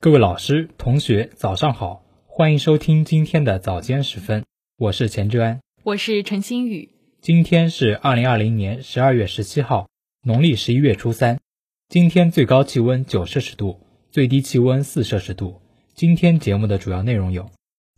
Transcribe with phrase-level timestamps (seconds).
[0.00, 4.44] 各位老师、同学，早上好，欢迎收听今天的早间时分，
[4.76, 6.90] 我是钱志安，我是陈新宇。
[7.20, 9.88] 今天是二零二零年十二月十七号，
[10.22, 11.40] 农历十一月初三。
[11.88, 13.80] 今天最高气温九摄氏度，
[14.12, 15.60] 最低气温四摄氏度。
[15.94, 17.50] 今天节目的主要内容有：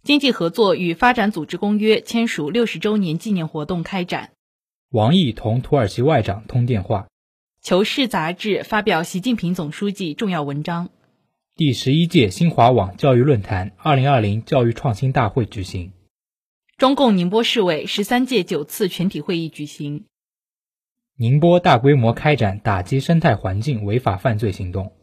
[0.02, 4.30] 经济合作与发展组织公约签署六十周年纪念活动开展；
[4.90, 7.08] 王毅同土耳其外长通电话；
[7.60, 10.88] 求是杂志发表习近平总书记重要文章。
[11.60, 15.92] 第十一届新华网教育论坛二零二零教育创新大会举行。
[16.78, 20.06] 中共宁波市委十三届九次全体会议举行。
[21.18, 24.94] 宁波大规模开展打击生态环境违法犯罪行动。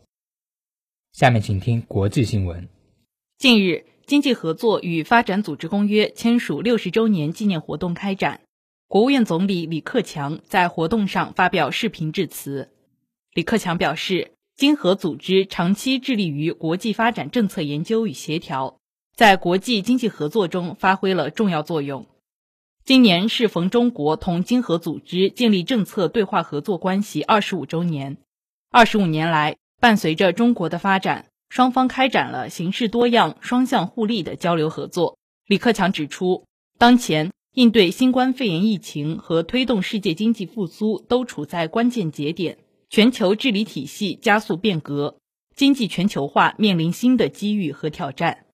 [1.14, 2.68] 下面请听国际新闻。
[3.38, 8.42] 近日，经济合作与发展组织公约签署六十周年纪念活动开展。
[8.88, 12.72] 国务院总理李克强在活动上发表视频致辞。
[13.36, 14.32] 李克强表示。
[14.58, 18.80] 经合组织长期致力于国际发展政策研究与协调，
[19.16, 22.08] 在国际经济合作中发挥了重要作用。
[22.84, 28.18] 今年适逢中国同经合组织建立政策对话合作关系二十五周年。
[28.72, 35.20] 二十五年来，伴随着中国的发展，双方开展了形式多样、双向互利的交流合作。
[35.46, 36.46] 李克强指出，
[36.80, 42.58] 当前应对新冠肺炎疫情和推动世界经济复苏都处在关键节点。
[42.90, 45.18] 全球治理体系加速变革，
[45.56, 48.46] 经济全球化面临新的机遇和挑战。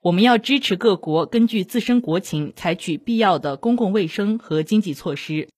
[0.00, 5.48] 我们要支持各国根据自身国情采取必要的公共卫生和经济措施，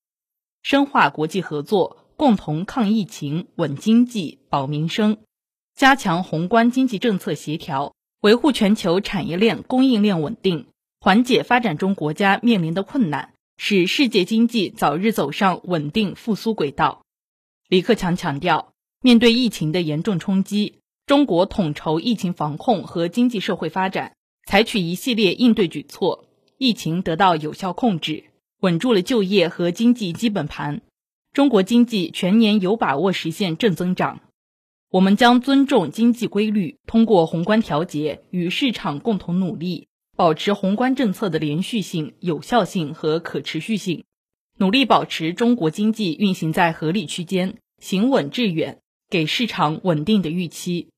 [0.63, 5.19] 深化国际合作，共同抗疫情、稳经济、保民生，
[5.77, 10.67] 加强宏观经济政策协调，维护全球产业链供应链稳定，
[11.01, 17.04] 缓解发展中国家面临的困难，使世界经济早日走上稳定复苏轨道。
[17.75, 24.15] 李克强强调，面对疫情的严重冲击，中国统筹疫情防控和经济社会发展，
[24.47, 28.27] 采取一系列应对举措，疫情得到有效控制，
[28.61, 30.83] 稳住了就业和经济基本盘。
[31.33, 34.21] 中国经济全年有把握实现正增长。
[34.93, 44.05] 我们将尊重经济规律，通过宏观调节与市场共同努力，保持宏观政策的连续性、有效性和可持续性。
[44.57, 48.79] 努力保持中国经济运行在合理区间，行稳致远，
[49.11, 50.89] 给市场稳定的预期。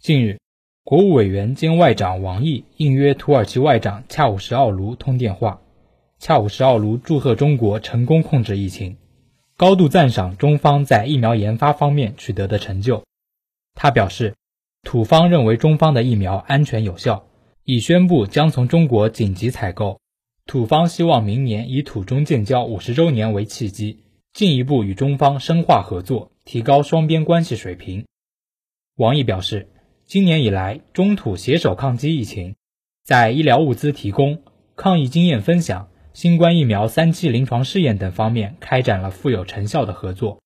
[0.00, 0.40] 近日，
[0.82, 5.62] 国务委员兼外长王毅应约土耳其外长恰武什奥卢通电话。
[6.18, 8.96] 恰武什奥卢祝贺中国成功控制疫情，
[9.56, 13.04] 高度赞赏中方在疫苗研发方面取得的成就。
[13.76, 14.34] 他表示，
[14.82, 17.28] 土方认为中方的疫苗安全有效，
[17.62, 20.00] 已宣布将从中国紧急采购。
[20.46, 24.00] 土方希望明年以土中建交五十周年为契机，
[24.36, 28.04] 进一步与中方深化合作，提高双边关系水平。
[28.96, 29.70] 王毅表示，
[30.04, 32.54] 今年以来，中土携手抗击疫情，
[33.02, 34.42] 在医疗物资提供、
[34.76, 40.42] 抗疫经验分享、新冠疫苗三期临床试验等方面开展了富有成效的合作。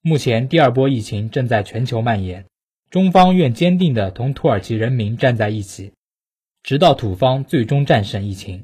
[0.00, 2.46] 目前，第二波疫情正在全球蔓延，
[2.88, 5.92] 中方愿坚定地同土耳其人民站在一起，
[6.62, 8.62] 直到土方最终战胜疫情。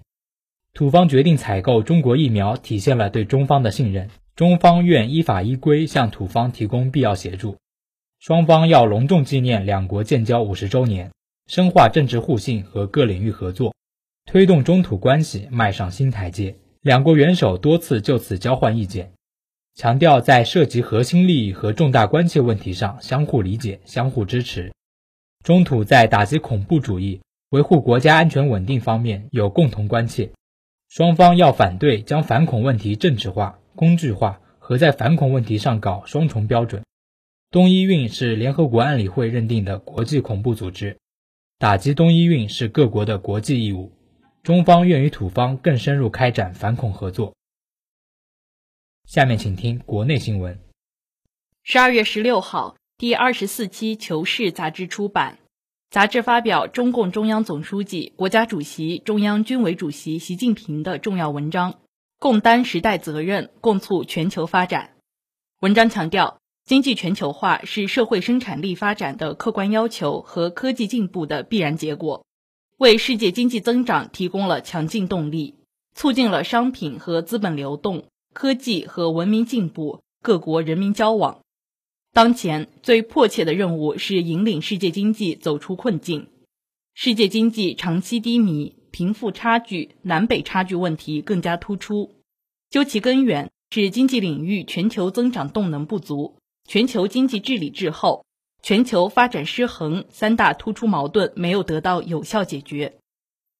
[0.72, 4.08] 土方决定采购中国疫苗，体现了对中方的信任。
[4.36, 7.56] 中方愿依法依规向土方提供必要协助。
[8.18, 11.12] 双方要隆重纪念两国建交五十周年，
[11.46, 13.72] 深化政治互信和各领域合作，
[14.26, 16.56] 推动中土关系迈上新台阶。
[16.80, 19.12] 两国元首多次就此交换意见，
[19.76, 24.72] 强调在涉及核心利益和重大关切问题上相互理解、相互支持。
[25.44, 27.20] 中土在打击恐怖主义、
[27.50, 30.32] 维护国家安全稳定方面有共同关切。
[30.88, 36.82] 双方要反对将反恐问题政治化、工具化和在反恐问题上搞双重标准。
[37.50, 40.98] 东伊运是联合国安理会认定的国际恐怖组织，
[41.58, 43.92] 打击东伊运是各国的国际义务。
[44.42, 47.34] 中方愿与土方更深入开展反恐合作。
[49.06, 50.58] 下面请听国内新闻。
[51.62, 55.38] 十二月十六号，第二十四期《求是》杂志出版。
[55.90, 61.78] 杂志发表中共中央总书记、国家主席、中央军委主席习近平的重要文章，
[62.24, 64.94] 共担时代责任，共促全球发展。
[65.60, 72.24] 文章强调，经济全球化是社会生产力发展的客观要求和科技进步的必然结果，
[72.78, 75.56] 为世界经济增长提供了强劲动力，
[75.94, 81.42] 促进了商品和资本流动、科技和文明进步、各国人民交往。
[82.14, 86.28] 当前最迫切的任务是引领世界经济走出困境。
[86.94, 92.12] 世界经济长期低迷，贫富差距、南北差距问题更加突出。
[92.70, 96.36] 究其根源，是经济领域全球增长动能不足，
[96.68, 98.24] 全球经济治理滞后，
[98.62, 102.94] 全球发展失衡三大突出矛盾没有得到有效解决。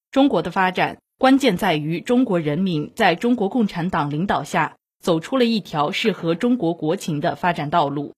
[0.09, 8.13] 中国的发展关键在于中国人民在中国共产党领导下走出了一条适合中国国情的发展道路。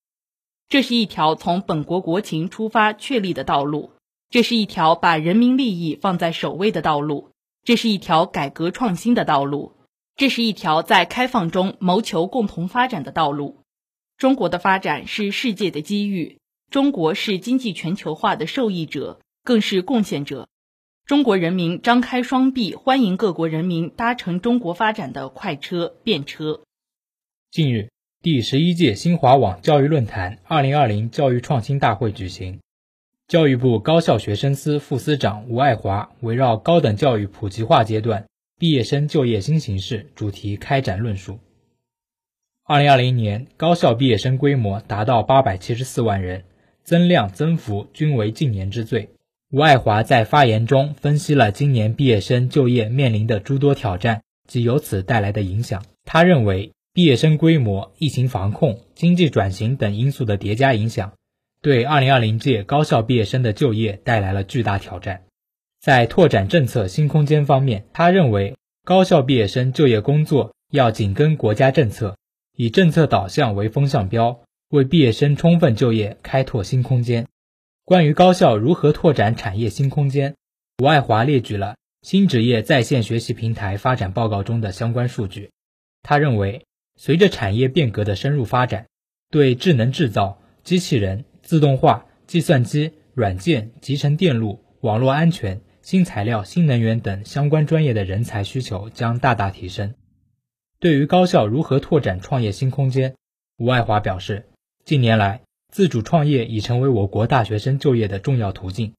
[0.69, 3.89] 这是一条从本国国情出发确立的道路，
[4.29, 7.31] 这是一条把人民利益放在首位的道路，
[7.63, 9.73] 这是一条改革创新的道路，
[10.15, 13.61] 这是一条在开放中谋求共同发展的道路。
[14.17, 16.39] 中国的发展是世界的机遇，
[16.69, 20.49] 中国是经济全球化的受益者，更是贡献者。
[21.05, 26.61] 中国人民张开双臂，欢迎各国人民搭乘中国发展的快车便车。
[27.51, 27.89] 近日。
[28.19, 32.59] 第十一届新华网教育论坛二零二零教育创新大会举行，
[33.27, 38.25] 教育部高校学生司副司长吴爱华围绕高等教育普及化阶段
[38.57, 41.39] 毕业生就业新形势主题开展论述。
[42.63, 46.45] 二零二零年高校毕业生规模达到八百七十四万人，
[46.85, 49.09] 增量增幅均为近年之最。
[49.51, 55.83] 吴爱华在发言中分析了今年毕业生就业面临的诸多挑战及由此带来的影响。
[56.05, 56.71] 他认为。
[56.93, 61.13] 毕业生规模、疫情防控、经济转型等因素的叠加影响，
[61.67, 65.25] 对2020届高校毕业生的就业带来了巨大挑战。
[65.81, 68.55] 在拓展政策新空间方面，他认为
[68.85, 72.15] 高校毕业生就业工作要紧跟国家政策，
[72.55, 77.27] 以政策导向为风向标，为毕业生充分就业开拓新空间。
[77.83, 80.35] 关于高校如何拓展产业新空间，
[80.81, 85.51] 吴爱华列举了新职业在线学习平台发展报告中的相关数据。
[86.01, 86.63] 他认为。
[86.99, 88.87] 随着产业变革的深入发展，
[89.29, 99.95] 对智能制造、机器人、自动化、计算机、软件、集成电路、网络安全、新材料、新能源等相关专业的人才需求将大大提升。
[100.77, 103.15] 对于高校如何拓展创业新空间，
[103.57, 104.49] 吴爱华表示，
[104.83, 108.93] 近年来自主创业已成为我国大学生就业的重要途径。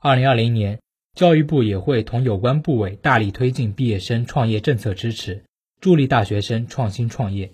[0.00, 0.78] 二零二零年，
[1.14, 5.42] 教育部也会同有关部委大力推进毕业生创业政策支持。
[5.80, 7.50] 助力大学生创新创业。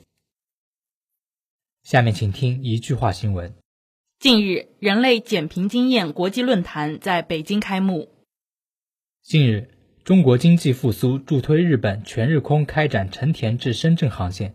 [1.82, 3.55] 下面请听一句话新闻：
[4.25, 8.09] 近日，人类减贫经验国际论坛在北京开幕。
[9.21, 9.69] 近日，
[10.03, 14.55] 中国经济复苏助推日本全日空开展成田至深圳航线。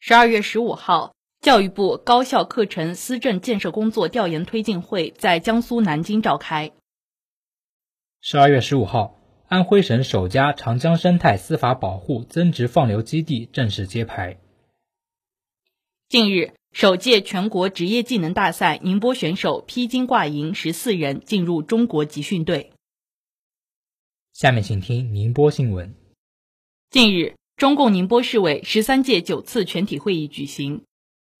[0.00, 6.72] 十二月十五号，教育部高校课程思政建设工作调研推进会在江苏南京召开。
[8.22, 9.20] 十二月十五号。
[9.48, 14.38] 安徽省首家长江生态司法保护增值放流基地正式揭牌。
[16.08, 22.72] 近日，首届全国职业技能大赛宁波选手披金挂银十四人进入中国集训队。
[24.32, 25.94] 下面请听宁波新闻。
[26.90, 30.82] 近日，中共宁波市委十三届九次全体会议举行，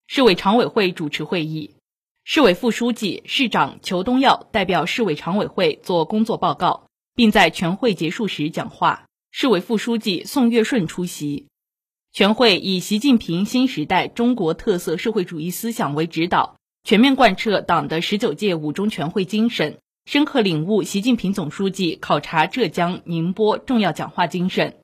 [0.06, 1.74] 市委常委会主持会议，
[2.24, 6.88] 市委副书记、市长裘东耀代表市委常委会作工作报告。
[7.18, 9.08] 并在全会结束时讲话。
[9.32, 11.48] 市委副书记宋月顺出席。
[12.18, 24.78] 全会以习近平新时代中国特色社会主义思想为指导，全面贯彻党的十九届五中全会精神，深刻领悟习近平总书记考察浙江、宁波重要讲话精神。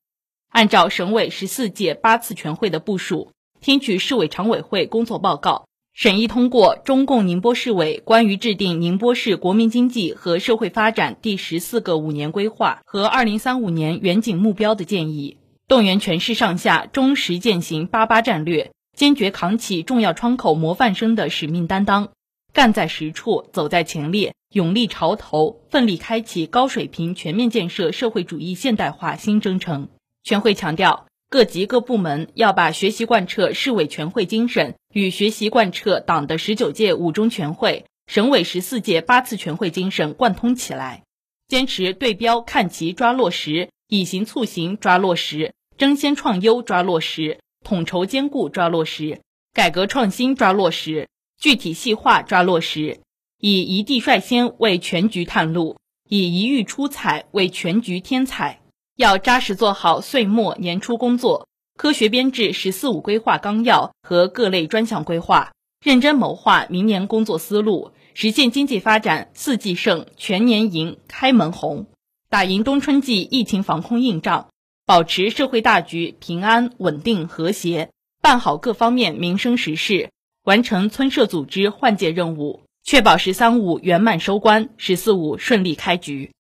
[0.49, 5.65] 按照省委十四届八次全会的部署，听取市委常委会工作报告。
[5.93, 22.13] 审议通过中共宁波市委关于制定宁波市国民经济和社会发展第十四个五年规划和二零三五年远景目标的建议，动员全市上下忠实践行“八八”战略，坚决扛起重要窗口模范生的使命担当，
[22.53, 29.89] 干在实处，走在前列，勇立潮头，奋力开启高水平全面建设社会主义现代化新征程。
[30.23, 31.07] 全会强调。
[31.31, 41.03] 各级各部门要把学习贯彻市委全会精神与学习贯彻党的十九届五中全会、省委十四届八次全会精神贯通起来，
[41.49, 49.21] 坚持对标看齐抓落实，以形促形抓落实，争先创优抓落实，统筹兼顾抓落实，
[49.53, 53.01] 改革创新抓落实，具体细化抓落实，
[53.41, 55.77] 以一地率先为全局探路，
[56.09, 58.61] 以一域出彩为全局添彩。
[58.97, 65.53] 要扎实做好岁末年初工作，科学编制“十四五”规划纲要和各类专项规划，
[65.85, 71.87] 认真谋划明年工作思路，实现经济发展四季盛、全年赢、开门红，
[72.35, 74.49] 打赢冬春季疫情防控硬仗，
[74.87, 80.11] 保持社会大局平安稳定和谐，办好各方面民生实事，
[80.43, 86.33] 完成村社组织换届任务，确保“十三五”圆满收官，“十四五”顺利开局。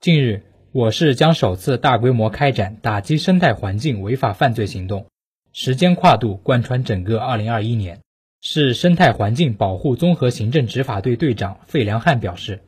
[0.00, 0.42] 近日。
[0.72, 5.04] 我市将首次大规模开展打击生态环境违法犯罪行动，
[5.52, 8.00] 时间跨度贯穿整个2021年。
[8.40, 12.62] 市生态环境保护综合行政执法队队长费良汉表示，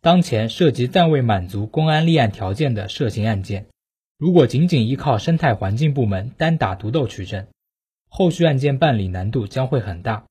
[0.00, 3.66] 当前涉及暂未满足公安立案条件的涉刑案件，
[4.16, 7.46] 如果仅仅依靠生态环境部门单打独斗取证，
[8.08, 10.24] 后续案件办理难度将会很大。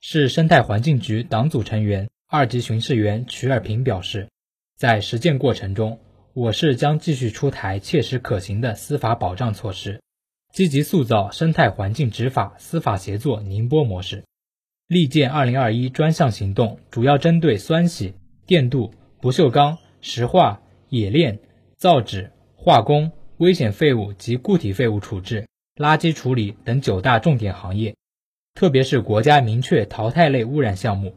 [0.00, 4.28] 市生态环境局党组成员、二级巡视员曲尔平表示，
[4.76, 6.00] 在实践过程中，
[6.32, 10.00] 我市将继续出台切实可行的司法保障措施。
[10.52, 14.24] 积极塑造生态环境执法司法协作宁波模式。
[14.86, 18.14] 利剑二零二一专项行动主要针对酸洗、
[18.52, 21.38] 电镀、不锈钢、石化、冶炼、
[21.78, 27.96] 造纸、化工、危险废物及固体废物处置、垃圾处理等九大重点行业，
[28.52, 31.14] 特别是国家明确淘汰类污染项目。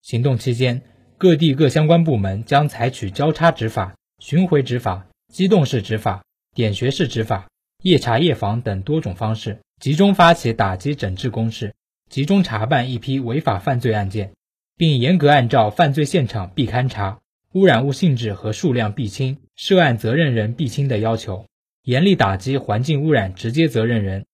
[0.00, 0.80] 行动期间，
[1.18, 7.46] 各地各相关部门将采取交叉执法、巡回执法、机动式执法、点穴式执法。
[7.82, 11.74] 夜查夜访等多种方式，集中发起打击整治攻势，
[12.08, 14.32] 集中查办一批违法犯罪案件，
[14.76, 17.20] 并严格按照犯罪现场必勘查、
[17.52, 21.46] 污染物性质和数量必清、涉案责任人必清的要求，
[21.82, 24.26] 严厉打击环境污染直接责任人。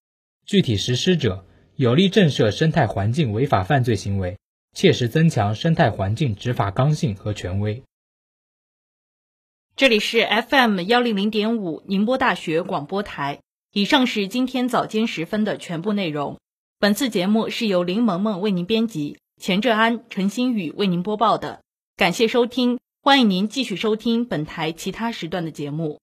[0.47, 1.45] 具体实施者，
[1.77, 4.39] 有力震慑生态环境违法犯罪行为，
[4.75, 7.83] 切实增强生态环境执法刚性和权威。
[9.77, 13.41] 这里是 FM 幺零零点五宁波大学广播台。
[13.73, 16.41] 以上是今天早间时分的全部内容。
[16.81, 21.63] 本次节目是由林萌萌为您编辑，钱正安、陈新宇为您播报的。
[21.97, 25.99] 感谢收听，欢迎您继续收听本台其他时段的节目。